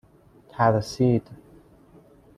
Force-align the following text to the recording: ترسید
ترسید 0.49 1.27